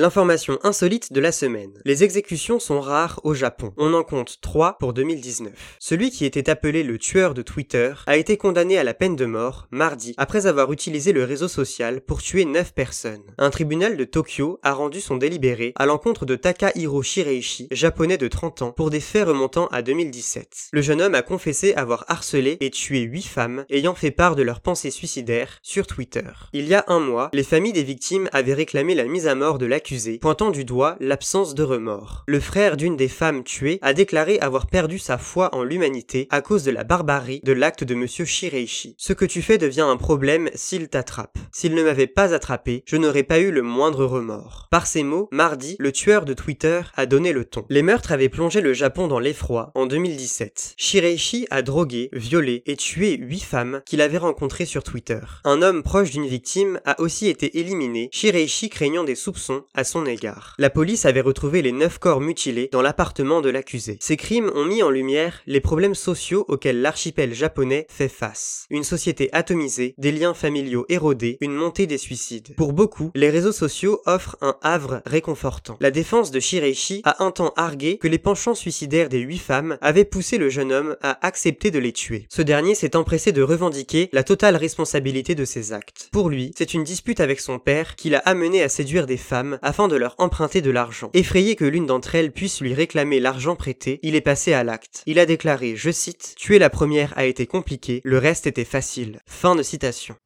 L'information 0.00 0.58
insolite 0.62 1.12
de 1.12 1.20
la 1.20 1.30
semaine. 1.30 1.74
Les 1.84 2.04
exécutions 2.04 2.58
sont 2.58 2.80
rares 2.80 3.20
au 3.22 3.34
Japon. 3.34 3.74
On 3.76 3.92
en 3.92 4.02
compte 4.02 4.38
3 4.40 4.78
pour 4.78 4.94
2019. 4.94 5.52
Celui 5.78 6.10
qui 6.10 6.24
était 6.24 6.48
appelé 6.48 6.82
le 6.82 6.96
tueur 6.96 7.34
de 7.34 7.42
Twitter 7.42 7.92
a 8.06 8.16
été 8.16 8.38
condamné 8.38 8.78
à 8.78 8.82
la 8.82 8.94
peine 8.94 9.14
de 9.14 9.26
mort 9.26 9.68
mardi 9.70 10.14
après 10.16 10.46
avoir 10.46 10.72
utilisé 10.72 11.12
le 11.12 11.24
réseau 11.24 11.48
social 11.48 12.00
pour 12.00 12.22
tuer 12.22 12.46
9 12.46 12.72
personnes. 12.72 13.20
Un 13.36 13.50
tribunal 13.50 13.98
de 13.98 14.04
Tokyo 14.04 14.58
a 14.62 14.72
rendu 14.72 15.02
son 15.02 15.18
délibéré 15.18 15.74
à 15.76 15.84
l'encontre 15.84 16.24
de 16.24 16.34
Takahiro 16.34 17.02
Shireishi, 17.02 17.68
japonais 17.70 18.16
de 18.16 18.28
30 18.28 18.62
ans, 18.62 18.72
pour 18.72 18.88
des 18.88 19.00
faits 19.00 19.28
remontant 19.28 19.66
à 19.66 19.82
2017. 19.82 20.70
Le 20.72 20.80
jeune 20.80 21.02
homme 21.02 21.14
a 21.14 21.20
confessé 21.20 21.74
avoir 21.74 22.06
harcelé 22.08 22.56
et 22.62 22.70
tué 22.70 23.00
8 23.00 23.20
femmes 23.20 23.64
ayant 23.68 23.94
fait 23.94 24.12
part 24.12 24.34
de 24.34 24.42
leurs 24.44 24.62
pensées 24.62 24.90
suicidaires 24.90 25.58
sur 25.62 25.86
Twitter. 25.86 26.30
Il 26.54 26.66
y 26.66 26.74
a 26.74 26.86
un 26.88 27.00
mois, 27.00 27.28
les 27.34 27.42
familles 27.42 27.74
des 27.74 27.84
victimes 27.84 28.30
avaient 28.32 28.54
réclamé 28.54 28.94
la 28.94 29.04
mise 29.04 29.26
à 29.26 29.34
mort 29.34 29.58
de 29.58 29.66
l'accusé 29.66 29.89
pointant 30.20 30.50
du 30.50 30.64
doigt 30.64 30.96
l'absence 31.00 31.54
de 31.54 31.62
remords. 31.62 32.24
Le 32.26 32.38
frère 32.38 32.76
d'une 32.76 32.96
des 32.96 33.08
femmes 33.08 33.42
tuées 33.42 33.78
a 33.82 33.92
déclaré 33.92 34.38
avoir 34.38 34.66
perdu 34.66 34.98
sa 34.98 35.18
foi 35.18 35.54
en 35.54 35.64
l'humanité 35.64 36.28
à 36.30 36.42
cause 36.42 36.62
de 36.62 36.70
la 36.70 36.84
barbarie 36.84 37.40
de 37.42 37.52
l'acte 37.52 37.82
de 37.82 37.94
monsieur 37.94 38.24
Shireishi. 38.24 38.94
Ce 38.98 39.12
que 39.12 39.24
tu 39.24 39.42
fais 39.42 39.58
devient 39.58 39.80
un 39.80 39.96
problème 39.96 40.48
s'il 40.54 40.88
t'attrape. 40.88 41.38
S'il 41.52 41.74
ne 41.74 41.82
m'avait 41.82 42.06
pas 42.06 42.34
attrapé, 42.34 42.84
je 42.86 42.96
n'aurais 42.96 43.24
pas 43.24 43.40
eu 43.40 43.50
le 43.50 43.62
moindre 43.62 44.04
remords. 44.04 44.68
Par 44.70 44.86
ces 44.86 45.02
mots, 45.02 45.28
mardi, 45.32 45.76
le 45.78 45.90
tueur 45.92 46.24
de 46.24 46.34
Twitter 46.34 46.82
a 46.94 47.06
donné 47.06 47.32
le 47.32 47.44
ton. 47.44 47.64
Les 47.68 47.82
meurtres 47.82 48.12
avaient 48.12 48.28
plongé 48.28 48.60
le 48.60 48.74
Japon 48.74 49.08
dans 49.08 49.18
l'effroi 49.18 49.72
en 49.74 49.86
2017. 49.86 50.74
Shireishi 50.76 51.46
a 51.50 51.62
drogué, 51.62 52.10
violé 52.12 52.62
et 52.66 52.76
tué 52.76 53.16
huit 53.16 53.42
femmes 53.42 53.82
qu'il 53.86 54.00
avait 54.00 54.18
rencontrées 54.18 54.66
sur 54.66 54.84
Twitter. 54.84 55.20
Un 55.44 55.62
homme 55.62 55.82
proche 55.82 56.10
d'une 56.10 56.26
victime 56.26 56.80
a 56.84 57.00
aussi 57.00 57.28
été 57.28 57.58
éliminé, 57.58 58.08
Shireishi 58.12 58.68
craignant 58.68 59.04
des 59.04 59.14
soupçons 59.14 59.64
à 59.74 59.84
son 59.84 60.06
égard. 60.06 60.54
La 60.58 60.70
police 60.70 61.04
avait 61.04 61.20
retrouvé 61.20 61.62
les 61.62 61.72
neuf 61.72 61.98
corps 61.98 62.20
mutilés 62.20 62.68
dans 62.72 62.82
l'appartement 62.82 63.40
de 63.40 63.50
l'accusé. 63.50 63.98
Ces 64.00 64.16
crimes 64.16 64.50
ont 64.54 64.64
mis 64.64 64.82
en 64.82 64.90
lumière 64.90 65.42
les 65.46 65.60
problèmes 65.60 65.94
sociaux 65.94 66.44
auxquels 66.48 66.80
l'archipel 66.80 67.34
japonais 67.34 67.86
fait 67.88 68.08
face. 68.08 68.66
Une 68.70 68.84
société 68.84 69.28
atomisée, 69.32 69.94
des 69.98 70.12
liens 70.12 70.34
familiaux 70.34 70.86
érodés, 70.88 71.38
une 71.40 71.54
montée 71.54 71.86
des 71.86 71.98
suicides. 71.98 72.54
Pour 72.56 72.72
beaucoup, 72.72 73.10
les 73.14 73.30
réseaux 73.30 73.52
sociaux 73.52 74.00
offrent 74.06 74.36
un 74.40 74.56
havre 74.62 75.02
réconfortant. 75.06 75.76
La 75.80 75.90
défense 75.90 76.30
de 76.30 76.40
Shireishi 76.40 77.02
a 77.04 77.22
un 77.22 77.30
temps 77.30 77.52
argué 77.56 77.98
que 77.98 78.08
les 78.08 78.18
penchants 78.18 78.54
suicidaires 78.54 79.08
des 79.08 79.20
huit 79.20 79.38
femmes 79.38 79.78
avaient 79.80 80.04
poussé 80.04 80.38
le 80.38 80.48
jeune 80.48 80.72
homme 80.72 80.96
à 81.02 81.24
accepter 81.26 81.70
de 81.70 81.78
les 81.78 81.92
tuer. 81.92 82.26
Ce 82.28 82.42
dernier 82.42 82.74
s'est 82.74 82.96
empressé 82.96 83.32
de 83.32 83.42
revendiquer 83.42 84.08
la 84.12 84.24
totale 84.24 84.56
responsabilité 84.56 85.34
de 85.34 85.44
ses 85.44 85.72
actes. 85.72 86.08
Pour 86.12 86.28
lui, 86.28 86.52
c'est 86.56 86.74
une 86.74 86.84
dispute 86.84 87.20
avec 87.20 87.40
son 87.40 87.58
père 87.58 87.96
qui 87.96 88.10
l'a 88.10 88.18
amené 88.18 88.62
à 88.62 88.68
séduire 88.68 89.06
des 89.06 89.16
femmes 89.16 89.58
afin 89.62 89.88
de 89.88 89.96
leur 89.96 90.14
emprunter 90.18 90.60
de 90.62 90.70
l'argent. 90.70 91.10
Effrayé 91.14 91.56
que 91.56 91.64
l'une 91.64 91.86
d'entre 91.86 92.14
elles 92.14 92.32
puisse 92.32 92.60
lui 92.60 92.74
réclamer 92.74 93.20
l'argent 93.20 93.56
prêté, 93.56 94.00
il 94.02 94.14
est 94.14 94.20
passé 94.20 94.52
à 94.52 94.64
l'acte. 94.64 95.02
Il 95.06 95.18
a 95.18 95.26
déclaré, 95.26 95.76
je 95.76 95.90
cite, 95.90 96.34
Tuer 96.36 96.58
la 96.58 96.70
première 96.70 97.16
a 97.16 97.24
été 97.24 97.46
compliqué, 97.46 98.00
le 98.04 98.18
reste 98.18 98.46
était 98.46 98.64
facile. 98.64 99.20
Fin 99.26 99.54
de 99.54 99.62
citation. 99.62 100.16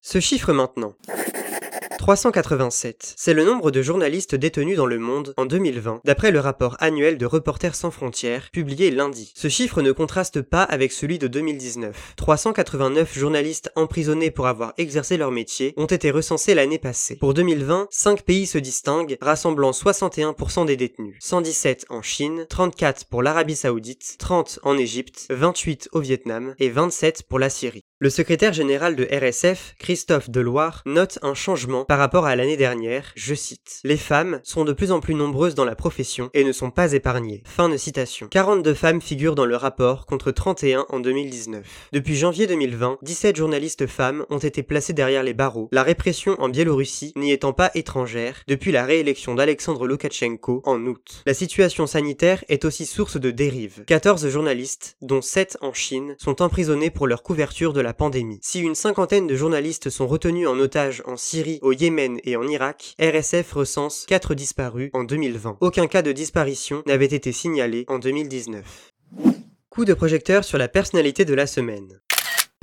Ce 0.00 0.20
chiffre 0.20 0.52
maintenant. 0.52 0.94
387. 2.02 3.14
C'est 3.16 3.32
le 3.32 3.44
nombre 3.44 3.70
de 3.70 3.80
journalistes 3.80 4.34
détenus 4.34 4.76
dans 4.76 4.86
le 4.86 4.98
monde 4.98 5.34
en 5.36 5.46
2020, 5.46 6.00
d'après 6.04 6.32
le 6.32 6.40
rapport 6.40 6.76
annuel 6.80 7.16
de 7.16 7.26
Reporters 7.26 7.76
sans 7.76 7.92
frontières, 7.92 8.48
publié 8.52 8.90
lundi. 8.90 9.32
Ce 9.36 9.46
chiffre 9.46 9.82
ne 9.82 9.92
contraste 9.92 10.42
pas 10.42 10.64
avec 10.64 10.90
celui 10.90 11.20
de 11.20 11.28
2019. 11.28 12.14
389 12.16 13.16
journalistes 13.16 13.70
emprisonnés 13.76 14.32
pour 14.32 14.48
avoir 14.48 14.72
exercé 14.78 15.16
leur 15.16 15.30
métier 15.30 15.74
ont 15.76 15.86
été 15.86 16.10
recensés 16.10 16.56
l'année 16.56 16.80
passée. 16.80 17.14
Pour 17.14 17.34
2020, 17.34 17.86
5 17.92 18.22
pays 18.22 18.46
se 18.46 18.58
distinguent, 18.58 19.16
rassemblant 19.20 19.70
61% 19.70 20.66
des 20.66 20.76
détenus. 20.76 21.18
117 21.20 21.86
en 21.88 22.02
Chine, 22.02 22.46
34 22.48 23.04
pour 23.04 23.22
l'Arabie 23.22 23.54
Saoudite, 23.54 24.16
30 24.18 24.58
en 24.64 24.76
Égypte, 24.76 25.26
28 25.30 25.90
au 25.92 26.00
Vietnam 26.00 26.56
et 26.58 26.68
27 26.68 27.22
pour 27.28 27.38
la 27.38 27.48
Syrie. 27.48 27.84
Le 28.02 28.10
secrétaire 28.10 28.52
général 28.52 28.96
de 28.96 29.04
RSF, 29.04 29.76
Christophe 29.78 30.28
Deloire, 30.28 30.82
note 30.86 31.20
un 31.22 31.34
changement 31.34 31.84
par 31.84 32.00
rapport 32.00 32.26
à 32.26 32.34
l'année 32.34 32.56
dernière, 32.56 33.12
je 33.14 33.32
cite. 33.32 33.78
Les 33.84 33.96
femmes 33.96 34.40
sont 34.42 34.64
de 34.64 34.72
plus 34.72 34.90
en 34.90 34.98
plus 34.98 35.14
nombreuses 35.14 35.54
dans 35.54 35.64
la 35.64 35.76
profession 35.76 36.28
et 36.34 36.42
ne 36.42 36.50
sont 36.50 36.72
pas 36.72 36.94
épargnées. 36.94 37.44
Fin 37.46 37.68
de 37.68 37.76
citation. 37.76 38.26
42 38.26 38.74
femmes 38.74 39.00
figurent 39.00 39.36
dans 39.36 39.44
le 39.44 39.54
rapport 39.54 40.04
contre 40.06 40.32
31 40.32 40.86
en 40.88 40.98
2019. 40.98 41.64
Depuis 41.92 42.16
janvier 42.16 42.48
2020, 42.48 42.98
17 43.02 43.36
journalistes 43.36 43.86
femmes 43.86 44.26
ont 44.30 44.38
été 44.38 44.64
placées 44.64 44.94
derrière 44.94 45.22
les 45.22 45.32
barreaux, 45.32 45.68
la 45.70 45.84
répression 45.84 46.34
en 46.42 46.48
Biélorussie 46.48 47.12
n'y 47.14 47.30
étant 47.30 47.52
pas 47.52 47.70
étrangère 47.76 48.42
depuis 48.48 48.72
la 48.72 48.84
réélection 48.84 49.36
d'Alexandre 49.36 49.86
Loukachenko 49.86 50.62
en 50.64 50.84
août. 50.86 51.22
La 51.24 51.34
situation 51.34 51.86
sanitaire 51.86 52.42
est 52.48 52.64
aussi 52.64 52.84
source 52.84 53.16
de 53.16 53.30
dérives. 53.30 53.84
14 53.86 54.28
journalistes, 54.28 54.96
dont 55.02 55.22
7 55.22 55.58
en 55.60 55.72
Chine, 55.72 56.16
sont 56.18 56.42
emprisonnés 56.42 56.90
pour 56.90 57.06
leur 57.06 57.22
couverture 57.22 57.72
de 57.72 57.80
la 57.80 57.91
pandémie. 57.92 58.38
Si 58.42 58.60
une 58.60 58.74
cinquantaine 58.74 59.26
de 59.26 59.36
journalistes 59.36 59.90
sont 59.90 60.06
retenus 60.06 60.48
en 60.48 60.58
otage 60.58 61.02
en 61.06 61.16
Syrie, 61.16 61.58
au 61.62 61.72
Yémen 61.72 62.18
et 62.24 62.36
en 62.36 62.46
Irak, 62.46 62.94
RSF 63.00 63.52
recense 63.52 64.04
4 64.06 64.34
disparus 64.34 64.90
en 64.92 65.04
2020. 65.04 65.58
Aucun 65.60 65.86
cas 65.86 66.02
de 66.02 66.12
disparition 66.12 66.82
n'avait 66.86 67.06
été 67.06 67.32
signalé 67.32 67.84
en 67.88 67.98
2019. 67.98 68.92
Coup 69.70 69.84
de 69.86 69.94
projecteur 69.94 70.44
sur 70.44 70.58
la 70.58 70.68
personnalité 70.68 71.24
de 71.24 71.32
la 71.32 71.46
semaine. 71.46 72.01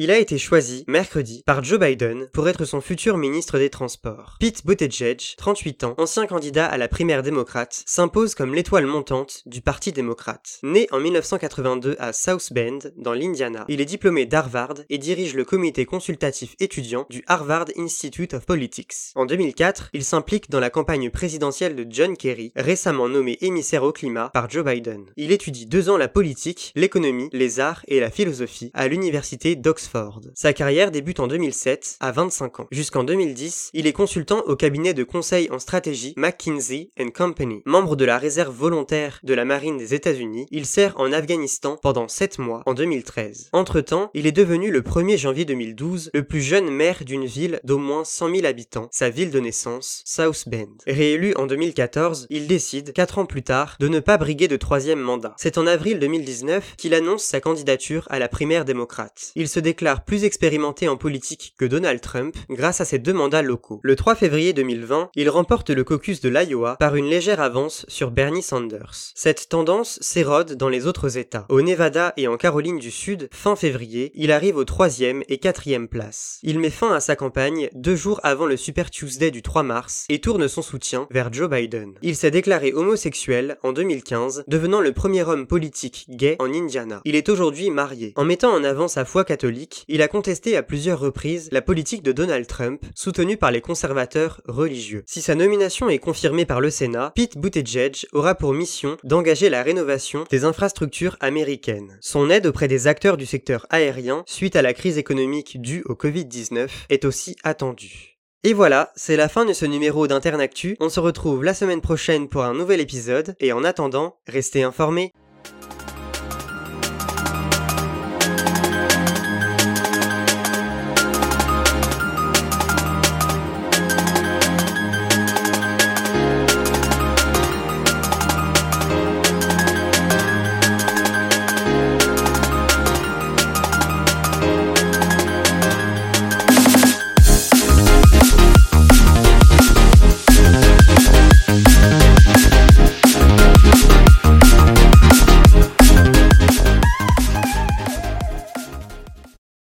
Il 0.02 0.12
a 0.12 0.18
été 0.18 0.38
choisi, 0.38 0.86
mercredi, 0.88 1.44
par 1.46 1.62
Joe 1.62 1.78
Biden 1.78 2.30
pour 2.32 2.48
être 2.48 2.64
son 2.64 2.80
futur 2.80 3.18
ministre 3.18 3.60
des 3.60 3.70
Transports. 3.70 4.38
Pete 4.40 4.66
Buttigieg, 4.66 5.22
38 5.36 5.84
ans, 5.84 5.96
ancien 5.98 6.26
candidat 6.26 6.68
à 6.68 6.78
la 6.78 6.88
primaire 6.88 7.22
démocrate, 7.22 7.84
s'impose 7.86 8.34
comme 8.34 8.56
l'étoile 8.56 8.86
montante 8.86 9.42
du 9.46 9.60
Parti 9.60 9.92
démocrate. 9.92 10.60
Né 10.64 10.88
en 10.92 11.02
1982 11.02 11.98
à 12.00 12.14
South 12.14 12.54
Bend, 12.54 12.94
dans 12.96 13.12
l'Indiana, 13.12 13.66
il 13.68 13.82
est 13.82 13.86
diplômé 13.86 14.26
d'Harvard 14.26 14.76
et 14.90 14.98
dirige 14.98 15.34
le 15.34 15.44
comité 15.44 15.86
consultatif 15.86 16.56
étudiant 16.62 17.06
du 17.10 17.22
Harvard 17.28 17.66
Institute 17.78 18.34
of 18.34 18.46
Politics. 18.46 19.12
En 19.16 19.26
2004, 19.26 19.90
il 19.92 20.06
s'implique 20.06 20.50
dans 20.50 20.62
la 20.62 20.70
campagne 20.70 21.10
présidentielle 21.10 21.76
de 21.76 21.86
John 21.90 22.16
Kerry, 22.16 22.54
récemment 22.56 23.10
nommé 23.10 23.38
émissaire 23.42 23.84
au 23.84 23.92
climat 23.92 24.30
par 24.34 24.50
Joe 24.50 24.64
Biden. 24.64 25.08
Il 25.18 25.34
étudie 25.34 25.66
deux 25.66 25.90
ans 25.90 25.98
la 25.98 26.08
politique, 26.08 26.72
l'économie, 26.78 27.28
les 27.34 27.60
arts 27.60 27.84
et 27.90 28.00
la 28.00 28.10
philosophie 28.10 28.72
à 28.74 28.88
l'université 28.88 29.58
d'Oxford 29.58 29.89
sa 30.36 30.54
carrière 30.54 30.92
débute 30.92 31.20
en 31.20 31.28
2007, 31.28 31.98
à 32.00 32.12
25 32.12 32.60
ans. 32.60 32.68
Jusqu'en 32.72 33.04
2010, 33.04 33.72
il 33.74 33.88
est 33.88 33.94
consultant 33.94 34.42
au 34.46 34.56
cabinet 34.56 34.94
de 34.94 35.04
conseil 35.04 35.50
en 35.52 35.60
stratégie 35.60 36.14
McKinsey 36.18 36.92
Company. 37.16 37.62
Membre 37.66 37.96
de 37.96 38.06
la 38.06 38.18
réserve 38.18 38.56
volontaire 38.56 39.20
de 39.24 39.34
la 39.34 39.46
marine 39.46 39.78
des 39.78 39.94
États-Unis, 39.94 40.46
il 40.52 40.66
sert 40.66 41.00
en 41.00 41.12
Afghanistan 41.12 41.78
pendant 41.82 42.08
7 42.08 42.40
mois 42.40 42.64
en 42.66 42.74
2013. 42.74 43.50
Entre-temps, 43.54 44.12
il 44.14 44.28
est 44.28 44.32
devenu 44.32 44.72
le 44.72 44.82
1er 44.82 45.18
janvier 45.18 45.46
2012 45.46 46.12
le 46.14 46.24
plus 46.24 46.42
jeune 46.42 46.70
maire 46.70 47.04
d'une 47.04 47.26
ville 47.26 47.60
d'au 47.64 47.78
moins 47.78 48.04
100 48.04 48.36
000 48.36 48.46
habitants, 48.46 48.88
sa 48.92 49.10
ville 49.10 49.32
de 49.32 49.40
naissance, 49.40 50.04
South 50.06 50.44
Bend. 50.48 50.78
Réélu 50.88 51.34
en 51.36 51.48
2014, 51.48 52.28
il 52.30 52.48
décide, 52.48 52.94
4 52.94 53.20
ans 53.20 53.26
plus 53.26 53.44
tard, 53.44 53.76
de 53.80 53.88
ne 53.88 54.00
pas 54.00 54.18
briguer 54.18 54.48
de 54.48 54.58
troisième 54.58 55.00
mandat. 55.00 55.36
C'est 55.38 55.58
en 55.58 55.68
avril 55.68 56.00
2019 56.00 56.76
qu'il 56.78 56.94
annonce 56.94 57.24
sa 57.24 57.42
candidature 57.42 58.06
à 58.10 58.20
la 58.20 58.28
primaire 58.28 58.66
démocrate. 58.66 59.32
Il 59.36 59.48
se 59.48 59.60
déclare 59.60 59.79
déclare 59.80 60.04
plus 60.04 60.26
expérimenté 60.26 60.90
en 60.90 60.98
politique 60.98 61.54
que 61.58 61.64
Donald 61.64 62.02
Trump 62.02 62.36
grâce 62.50 62.82
à 62.82 62.86
ses 62.86 63.00
deux 63.00 63.14
mandats 63.14 63.42
locaux. 63.42 63.80
Le 63.82 63.96
3 63.96 64.16
février 64.16 64.52
2020, 64.52 65.12
il 65.16 65.30
remporte 65.30 65.70
le 65.70 65.86
caucus 65.86 66.20
de 66.20 66.28
l'Iowa 66.28 66.76
par 66.76 66.98
une 66.98 67.06
légère 67.06 67.40
avance 67.40 67.86
sur 67.88 68.12
Bernie 68.12 68.44
Sanders. 68.44 69.14
Cette 69.16 69.48
tendance 69.48 69.98
s'érode 70.02 70.56
dans 70.56 70.68
les 70.68 70.86
autres 70.86 71.18
États. 71.18 71.46
Au 71.48 71.62
Nevada 71.62 72.12
et 72.18 72.28
en 72.28 72.36
Caroline 72.36 72.78
du 72.78 72.92
Sud, 72.92 73.30
fin 73.32 73.56
février, 73.56 74.12
il 74.16 74.34
arrive 74.34 74.58
aux 74.58 74.66
troisième 74.66 75.24
et 75.30 75.38
quatrième 75.38 75.88
places. 75.88 76.40
Il 76.44 76.60
met 76.60 76.72
fin 76.72 76.94
à 76.94 77.00
sa 77.00 77.16
campagne 77.16 77.70
deux 77.74 77.96
jours 77.96 78.20
avant 78.24 78.48
le 78.48 78.58
Super 78.58 78.92
Tuesday 78.92 79.32
du 79.32 79.42
3 79.42 79.64
mars 79.64 80.08
et 80.10 80.20
tourne 80.20 80.50
son 80.50 80.62
soutien 80.62 81.08
vers 81.10 81.32
Joe 81.32 81.50
Biden. 81.50 81.94
Il 82.02 82.18
s'est 82.18 82.32
déclaré 82.32 82.74
homosexuel 82.74 83.58
en 83.64 83.72
2015, 83.72 84.44
devenant 84.46 84.82
le 84.82 84.92
premier 84.92 85.24
homme 85.24 85.48
politique 85.48 86.06
gay 86.10 86.36
en 86.40 86.54
Indiana. 86.54 87.00
Il 87.06 87.16
est 87.16 87.30
aujourd'hui 87.30 87.70
marié. 87.70 88.12
En 88.18 88.26
mettant 88.26 88.52
en 88.52 88.66
avant 88.66 88.90
sa 88.90 89.06
foi 89.06 89.24
catholique, 89.24 89.69
il 89.88 90.02
a 90.02 90.08
contesté 90.08 90.58
à 90.58 90.64
plusieurs 90.64 91.00
reprises 91.00 91.50
la 91.52 91.62
politique 91.62 92.04
de 92.04 92.12
Donald 92.12 92.48
Trump, 92.48 92.84
soutenue 92.96 93.38
par 93.38 93.52
les 93.52 93.62
conservateurs 93.62 94.42
religieux. 94.46 95.04
Si 95.08 95.22
sa 95.22 95.36
nomination 95.36 95.90
est 95.90 96.00
confirmée 96.00 96.46
par 96.46 96.62
le 96.62 96.70
Sénat, 96.70 97.12
Pete 97.16 97.38
Buttigieg 97.38 98.06
aura 98.14 98.36
pour 98.36 98.54
mission 98.54 98.98
d'engager 99.04 99.50
la 99.50 99.64
rénovation 99.64 100.26
des 100.30 100.46
infrastructures 100.46 101.18
américaines. 101.20 101.98
Son 102.02 102.30
aide 102.30 102.48
auprès 102.48 102.68
des 102.68 102.88
acteurs 102.88 103.18
du 103.18 103.26
secteur 103.26 103.66
aérien, 103.70 104.24
suite 104.26 104.56
à 104.56 104.62
la 104.62 104.74
crise 104.74 104.98
économique 104.98 105.62
due 105.62 105.84
au 105.86 105.94
Covid-19, 105.94 106.70
est 106.90 107.06
aussi 107.06 107.36
attendue. 107.44 108.20
Et 108.46 108.54
voilà, 108.54 108.94
c'est 108.96 109.18
la 109.18 109.28
fin 109.28 109.44
de 109.44 109.52
ce 109.52 109.66
numéro 109.66 110.08
d'Internactu. 110.08 110.78
On 110.80 110.88
se 110.88 111.02
retrouve 111.02 111.44
la 111.44 111.54
semaine 111.54 111.82
prochaine 111.82 112.30
pour 112.30 112.46
un 112.46 112.54
nouvel 112.54 112.80
épisode, 112.80 113.36
et 113.42 113.52
en 113.52 113.66
attendant, 113.66 114.16
restez 114.28 114.64
informés. 114.64 115.12